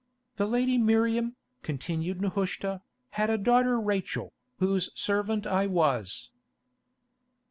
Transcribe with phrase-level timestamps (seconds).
[0.37, 6.31] "The lady Miriam," continued Nehushta, "had a daughter Rachel, whose servant I was."